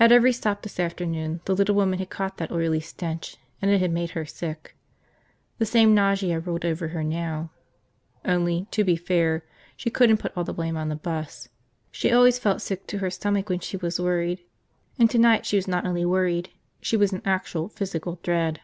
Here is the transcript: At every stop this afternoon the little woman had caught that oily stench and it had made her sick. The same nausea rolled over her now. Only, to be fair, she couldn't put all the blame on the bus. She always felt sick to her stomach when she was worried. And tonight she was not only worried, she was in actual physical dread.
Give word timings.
At 0.00 0.10
every 0.10 0.32
stop 0.32 0.62
this 0.62 0.80
afternoon 0.80 1.40
the 1.44 1.54
little 1.54 1.76
woman 1.76 2.00
had 2.00 2.10
caught 2.10 2.36
that 2.38 2.50
oily 2.50 2.80
stench 2.80 3.36
and 3.62 3.70
it 3.70 3.78
had 3.80 3.92
made 3.92 4.10
her 4.10 4.26
sick. 4.26 4.74
The 5.58 5.64
same 5.64 5.94
nausea 5.94 6.40
rolled 6.40 6.64
over 6.64 6.88
her 6.88 7.04
now. 7.04 7.52
Only, 8.24 8.66
to 8.72 8.82
be 8.82 8.96
fair, 8.96 9.44
she 9.76 9.88
couldn't 9.88 10.16
put 10.16 10.36
all 10.36 10.42
the 10.42 10.52
blame 10.52 10.76
on 10.76 10.88
the 10.88 10.96
bus. 10.96 11.48
She 11.92 12.10
always 12.10 12.40
felt 12.40 12.60
sick 12.60 12.88
to 12.88 12.98
her 12.98 13.08
stomach 13.10 13.48
when 13.48 13.60
she 13.60 13.76
was 13.76 14.00
worried. 14.00 14.40
And 14.98 15.08
tonight 15.08 15.46
she 15.46 15.54
was 15.54 15.68
not 15.68 15.86
only 15.86 16.04
worried, 16.04 16.50
she 16.80 16.96
was 16.96 17.12
in 17.12 17.22
actual 17.24 17.68
physical 17.68 18.18
dread. 18.24 18.62